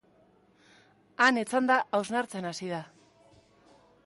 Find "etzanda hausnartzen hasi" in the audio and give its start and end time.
1.43-2.75